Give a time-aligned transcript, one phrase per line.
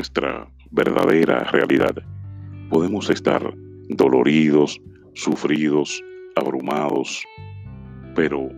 [0.00, 1.94] nuestra verdadera realidad.
[2.70, 3.52] Podemos estar
[3.90, 4.80] doloridos,
[5.12, 6.02] sufridos,
[6.36, 7.22] abrumados,
[8.14, 8.48] pero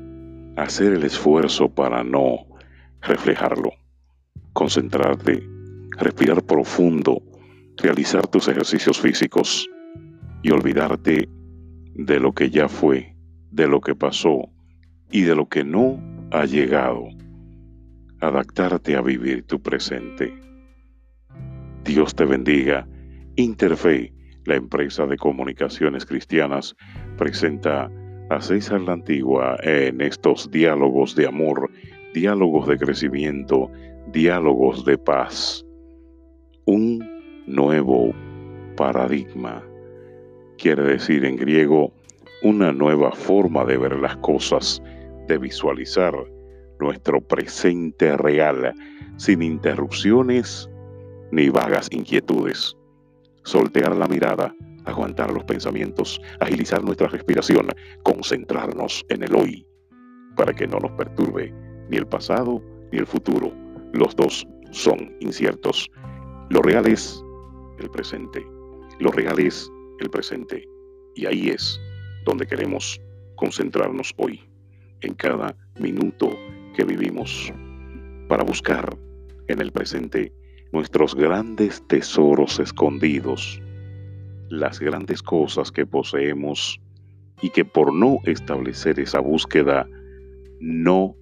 [0.56, 2.46] hacer el esfuerzo para no
[3.00, 3.72] reflejarlo,
[4.52, 5.42] concentrarte,
[5.98, 7.20] respirar profundo,
[7.76, 9.68] realizar tus ejercicios físicos
[10.44, 11.28] y olvidarte
[11.96, 13.16] de lo que ya fue,
[13.50, 14.48] de lo que pasó
[15.10, 16.00] y de lo que no
[16.30, 17.02] ha llegado.
[18.20, 20.41] Adaptarte a vivir tu presente.
[21.84, 22.86] Dios te bendiga.
[23.34, 24.12] Interfe,
[24.44, 26.76] la empresa de comunicaciones cristianas,
[27.18, 27.90] presenta
[28.30, 31.68] a César la Antigua en estos diálogos de amor,
[32.14, 33.68] diálogos de crecimiento,
[34.12, 35.66] diálogos de paz.
[36.66, 37.04] Un
[37.48, 38.12] nuevo
[38.76, 39.60] paradigma.
[40.58, 41.92] Quiere decir en griego
[42.44, 44.80] una nueva forma de ver las cosas,
[45.26, 46.14] de visualizar
[46.78, 48.72] nuestro presente real,
[49.16, 50.68] sin interrupciones
[51.32, 52.76] ni vagas inquietudes.
[53.44, 57.66] Soltear la mirada, aguantar los pensamientos, agilizar nuestra respiración,
[58.04, 59.66] concentrarnos en el hoy,
[60.36, 61.52] para que no nos perturbe
[61.88, 63.52] ni el pasado ni el futuro.
[63.94, 65.90] Los dos son inciertos.
[66.50, 67.22] Lo real es
[67.80, 68.46] el presente.
[69.00, 70.64] Lo real es el presente.
[71.14, 71.80] Y ahí es
[72.26, 73.00] donde queremos
[73.36, 74.40] concentrarnos hoy,
[75.00, 76.30] en cada minuto
[76.76, 77.52] que vivimos,
[78.28, 78.96] para buscar
[79.48, 80.32] en el presente
[80.72, 83.60] nuestros grandes tesoros escondidos,
[84.48, 86.80] las grandes cosas que poseemos
[87.42, 89.86] y que por no establecer esa búsqueda
[90.60, 91.14] no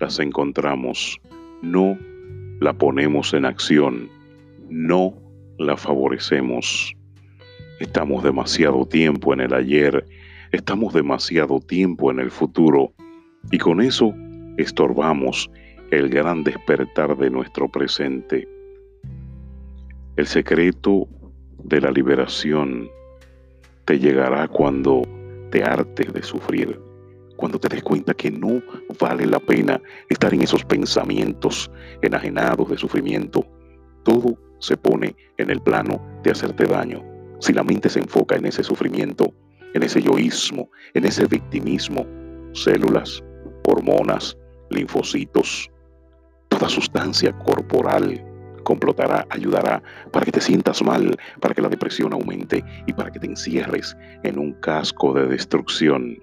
[0.00, 1.20] las encontramos,
[1.62, 1.96] no
[2.60, 4.08] la ponemos en acción,
[4.68, 5.14] no
[5.58, 6.94] la favorecemos.
[7.78, 10.04] Estamos demasiado tiempo en el ayer,
[10.52, 12.92] estamos demasiado tiempo en el futuro
[13.52, 14.14] y con eso
[14.56, 15.50] estorbamos
[15.90, 18.55] el gran despertar de nuestro presente.
[20.16, 21.06] El secreto
[21.64, 22.88] de la liberación
[23.84, 25.02] te llegará cuando
[25.50, 26.80] te hartes de sufrir,
[27.36, 28.62] cuando te des cuenta que no
[28.98, 29.78] vale la pena
[30.08, 33.46] estar en esos pensamientos enajenados de sufrimiento.
[34.04, 37.04] Todo se pone en el plano de hacerte daño.
[37.40, 39.34] Si la mente se enfoca en ese sufrimiento,
[39.74, 42.06] en ese yoísmo, en ese victimismo,
[42.52, 43.22] células,
[43.68, 44.34] hormonas,
[44.70, 45.70] linfocitos,
[46.48, 48.24] toda sustancia corporal
[48.66, 53.20] complotará, ayudará para que te sientas mal, para que la depresión aumente y para que
[53.20, 56.18] te encierres en un casco de destrucción.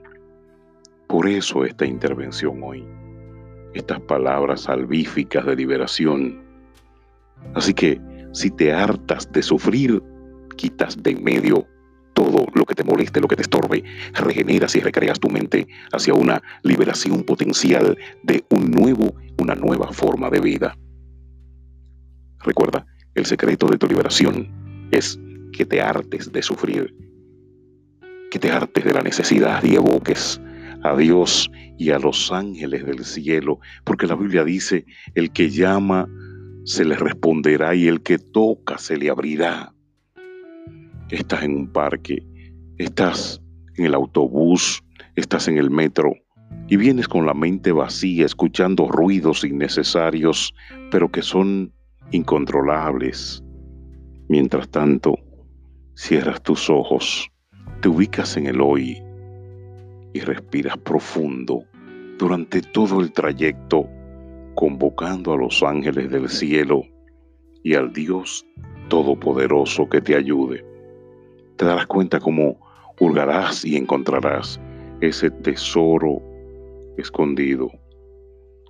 [1.08, 2.86] Por eso esta intervención hoy,
[3.74, 6.44] estas palabras salvíficas de liberación.
[7.56, 8.02] Así que
[8.34, 10.04] si te hartas de sufrir,
[10.58, 11.66] quitas de en medio
[12.14, 16.14] todo lo que te moleste, lo que te estorbe, regeneras y recreas tu mente hacia
[16.14, 20.78] una liberación potencial de un nuevo, una nueva forma de vida.
[22.44, 24.50] Recuerda, el secreto de tu liberación
[24.92, 25.20] es
[25.52, 26.94] que te hartes de sufrir,
[28.32, 30.42] que te hartes de la necesidad y evoques
[30.84, 36.08] a Dios y a los ángeles del cielo, porque la Biblia dice, el que llama
[36.66, 39.74] se le responderá y el que toca se le abrirá.
[41.10, 42.26] Estás en un parque,
[42.78, 43.42] estás
[43.78, 44.84] en el autobús,
[45.16, 46.14] estás en el metro
[46.68, 50.54] y vienes con la mente vacía escuchando ruidos innecesarios,
[50.92, 51.72] pero que son
[52.12, 53.44] incontrolables.
[54.28, 55.16] Mientras tanto,
[55.96, 57.30] cierras tus ojos,
[57.82, 59.04] te ubicas en el hoy
[60.14, 61.64] y respiras profundo
[62.18, 63.88] durante todo el trayecto,
[64.56, 66.84] convocando a los ángeles del cielo
[67.64, 68.46] y al Dios
[68.90, 70.64] Todopoderoso que te ayude.
[71.56, 72.58] Te darás cuenta cómo
[73.00, 74.60] hurgarás y encontrarás
[75.02, 76.22] ese tesoro
[76.98, 77.70] escondido.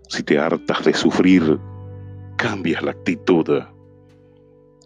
[0.09, 1.59] Si te hartas de sufrir,
[2.43, 3.47] cambias la actitud.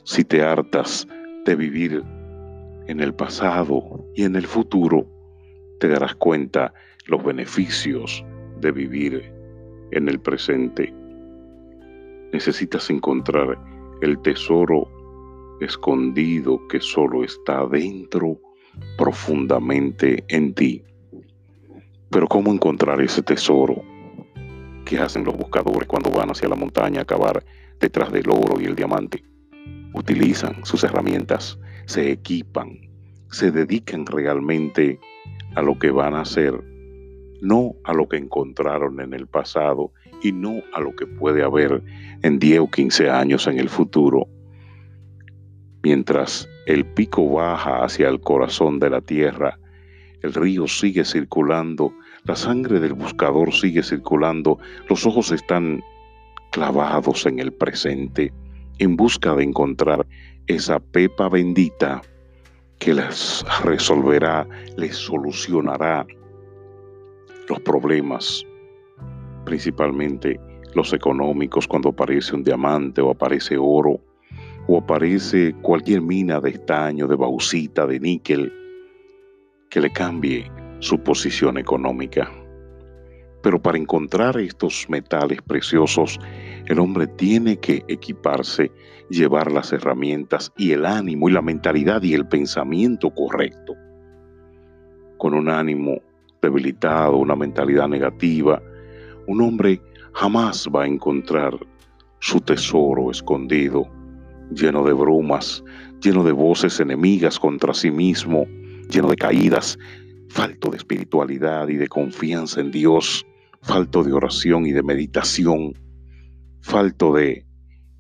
[0.04, 1.08] Si te hartas
[1.44, 2.04] de vivir
[2.86, 5.08] en el pasado y en el futuro,
[5.80, 6.72] te darás cuenta
[7.08, 8.24] los beneficios
[8.62, 9.34] de vivir
[9.90, 10.94] en el presente.
[12.32, 13.58] Necesitas encontrar
[14.02, 14.88] el tesoro
[15.60, 18.40] escondido que solo está dentro
[19.00, 20.84] profundamente en ti.
[22.12, 23.82] Pero ¿cómo encontrar ese tesoro?
[24.88, 27.44] ¿Qué hacen los buscadores cuando van hacia la montaña a cavar
[27.78, 29.22] detrás del oro y el diamante?
[29.94, 32.80] Utilizan sus herramientas, se equipan,
[33.30, 34.98] se dedican realmente
[35.56, 36.64] a lo que van a hacer,
[37.42, 39.92] no a lo que encontraron en el pasado
[40.24, 41.84] y no a lo que puede haber
[42.24, 44.26] en 10 o 15 años en el futuro.
[45.84, 49.60] Mientras el pico baja hacia el corazón de la tierra,
[50.22, 51.92] el río sigue circulando,
[52.28, 54.60] la sangre del buscador sigue circulando,
[54.90, 55.82] los ojos están
[56.52, 58.34] clavados en el presente,
[58.80, 60.06] en busca de encontrar
[60.48, 62.02] esa pepa bendita
[62.80, 64.46] que les resolverá,
[64.76, 66.06] les solucionará
[67.48, 68.46] los problemas,
[69.46, 70.38] principalmente
[70.76, 74.02] los económicos, cuando aparece un diamante o aparece oro
[74.68, 78.54] o aparece cualquier mina de estaño, de bauxita, de níquel,
[79.70, 82.32] que le cambie su posición económica.
[83.42, 86.20] Pero para encontrar estos metales preciosos,
[86.66, 88.72] el hombre tiene que equiparse,
[89.10, 93.74] llevar las herramientas y el ánimo y la mentalidad y el pensamiento correcto.
[95.18, 96.02] Con un ánimo
[96.42, 98.62] debilitado, una mentalidad negativa,
[99.28, 99.82] un hombre
[100.14, 101.58] jamás va a encontrar
[102.20, 103.88] su tesoro escondido,
[104.52, 105.64] lleno de brumas,
[106.02, 108.46] lleno de voces enemigas contra sí mismo,
[108.90, 109.78] lleno de caídas,
[110.30, 113.26] falto de espiritualidad y de confianza en Dios,
[113.62, 115.74] falto de oración y de meditación,
[116.62, 117.46] falto de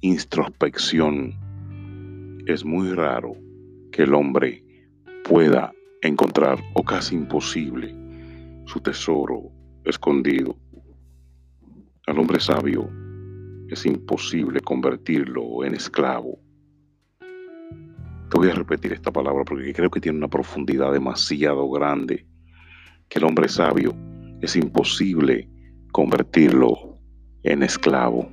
[0.01, 1.33] introspección.
[2.45, 3.33] Es muy raro
[3.91, 4.63] que el hombre
[5.23, 7.93] pueda encontrar, o casi imposible,
[8.65, 9.51] su tesoro
[9.83, 10.55] escondido.
[12.05, 12.89] Al hombre sabio
[13.69, 16.39] es imposible convertirlo en esclavo.
[18.29, 22.25] Te voy a repetir esta palabra porque creo que tiene una profundidad demasiado grande,
[23.07, 23.95] que el hombre sabio
[24.41, 25.49] es imposible
[25.93, 26.99] convertirlo
[27.43, 28.29] en esclavo.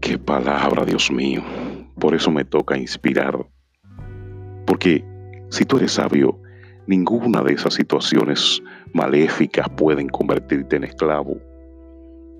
[0.00, 1.42] Qué palabra, Dios mío.
[1.98, 3.38] Por eso me toca inspirar.
[4.66, 5.04] Porque
[5.50, 6.36] si tú eres sabio,
[6.88, 8.60] ninguna de esas situaciones
[8.92, 11.38] maléficas pueden convertirte en esclavo.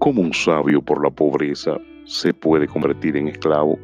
[0.00, 3.78] Como un sabio por la pobreza se puede convertir en esclavo?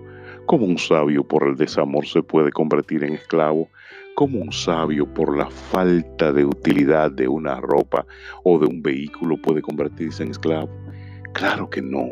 [0.51, 3.69] Como un sabio por el desamor se puede convertir en esclavo?
[4.17, 8.05] Como un sabio por la falta de utilidad de una ropa
[8.43, 10.69] o de un vehículo puede convertirse en esclavo?
[11.35, 12.09] Claro que no.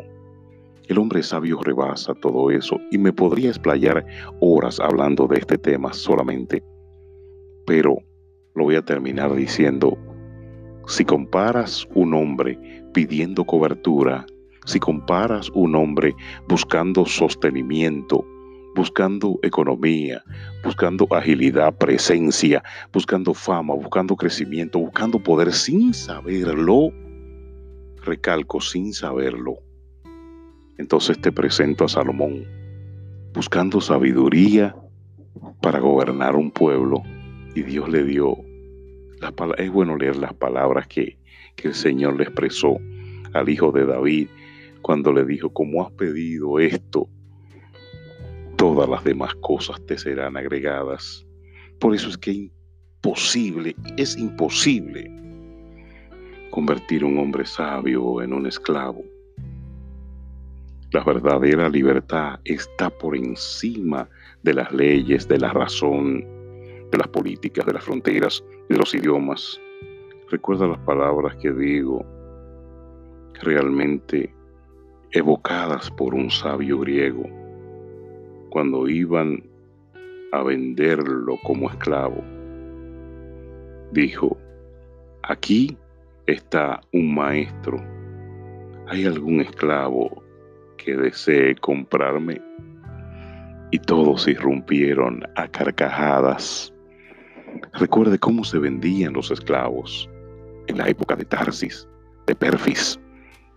[0.87, 4.05] El hombre sabio rebasa todo eso y me podría explayar
[4.39, 6.63] horas hablando de este tema solamente.
[7.65, 7.97] Pero
[8.55, 9.97] lo voy a terminar diciendo,
[10.87, 12.57] si comparas un hombre
[12.93, 14.25] pidiendo cobertura,
[14.69, 16.15] si comparas un hombre
[16.47, 18.23] buscando sostenimiento,
[18.75, 20.23] buscando economía,
[20.63, 22.63] buscando agilidad, presencia,
[22.93, 26.91] buscando fama, buscando crecimiento, buscando poder sin saberlo,
[28.05, 29.55] recalco, sin saberlo.
[30.77, 32.45] Entonces te presento a Salomón,
[33.33, 34.75] buscando sabiduría
[35.63, 37.01] para gobernar un pueblo,
[37.55, 38.37] y Dios le dio,
[39.57, 41.17] es bueno leer las palabras que,
[41.55, 42.77] que el Señor le expresó
[43.33, 44.27] al hijo de David
[44.81, 47.07] cuando le dijo, como has pedido esto,
[48.57, 51.25] todas las demás cosas te serán agregadas.
[51.79, 55.09] Por eso es que imposible, es imposible
[56.51, 59.03] convertir un hombre sabio en un esclavo.
[60.91, 64.09] La verdadera libertad está por encima
[64.43, 66.21] de las leyes, de la razón,
[66.91, 69.59] de las políticas, de las fronteras, de los idiomas.
[70.29, 72.05] Recuerda las palabras que digo
[73.41, 74.33] realmente
[75.11, 77.23] evocadas por un sabio griego
[78.49, 79.43] cuando iban
[80.31, 82.23] a venderlo como esclavo.
[83.91, 84.37] Dijo,
[85.23, 85.75] aquí
[86.27, 87.83] está un maestro.
[88.87, 90.23] ¿Hay algún esclavo
[90.77, 92.41] que desee comprarme?
[93.71, 96.73] Y todos irrumpieron a carcajadas.
[97.73, 100.09] Recuerde cómo se vendían los esclavos
[100.67, 101.87] en la época de Tarsis,
[102.27, 102.99] de Perfis,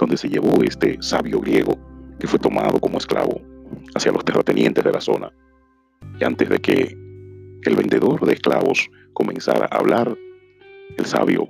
[0.03, 1.79] donde se llevó este sabio griego
[2.19, 3.41] que fue tomado como esclavo
[3.95, 5.33] hacia los terratenientes de la zona.
[6.19, 6.97] Y antes de que
[7.63, 10.19] el vendedor de esclavos comenzara a hablar,
[10.99, 11.49] el sabio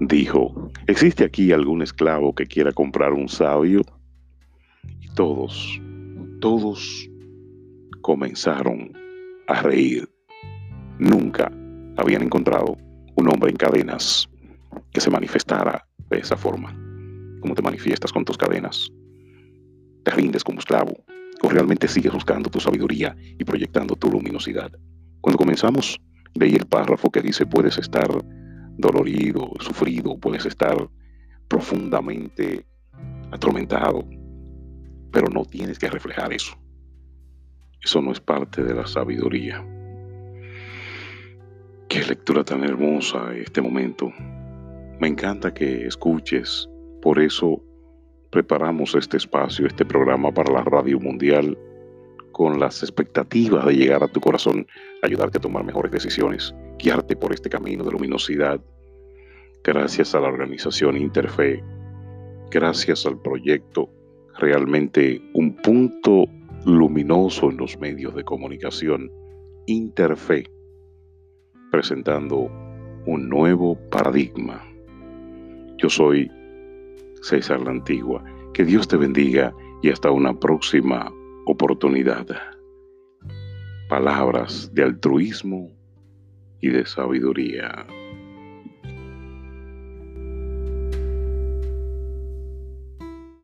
[0.00, 3.82] dijo, ¿existe aquí algún esclavo que quiera comprar un sabio?
[5.00, 5.80] Y todos,
[6.40, 7.08] todos
[8.00, 8.92] comenzaron
[9.46, 10.08] a reír.
[10.98, 11.48] Nunca
[11.96, 12.76] habían encontrado
[13.14, 14.28] un hombre en cadenas
[14.92, 16.83] que se manifestara de esa forma
[17.44, 18.90] cómo te manifiestas con tus cadenas.
[20.02, 20.96] Te rindes como esclavo
[21.42, 24.72] o realmente sigues buscando tu sabiduría y proyectando tu luminosidad.
[25.20, 26.00] Cuando comenzamos,
[26.32, 28.08] leí el párrafo que dice puedes estar
[28.78, 30.88] dolorido, sufrido, puedes estar
[31.46, 32.64] profundamente
[33.30, 34.08] atormentado,
[35.12, 36.56] pero no tienes que reflejar eso.
[37.82, 39.62] Eso no es parte de la sabiduría.
[41.90, 44.10] Qué lectura tan hermosa este momento.
[44.98, 46.70] Me encanta que escuches
[47.04, 47.62] por eso
[48.30, 51.56] preparamos este espacio, este programa para la Radio Mundial,
[52.32, 54.66] con las expectativas de llegar a tu corazón,
[55.02, 58.58] ayudarte a tomar mejores decisiones, guiarte por este camino de luminosidad.
[59.62, 61.62] Gracias a la organización Interfe,
[62.50, 63.90] gracias al proyecto
[64.38, 66.24] realmente un punto
[66.64, 69.12] luminoso en los medios de comunicación,
[69.66, 70.44] Interfe,
[71.70, 72.50] presentando
[73.04, 74.64] un nuevo paradigma.
[75.76, 76.30] Yo soy
[77.24, 78.22] César la Antigua.
[78.52, 81.10] Que Dios te bendiga y hasta una próxima
[81.46, 82.26] oportunidad.
[83.88, 85.70] Palabras de altruismo
[86.60, 87.86] y de sabiduría.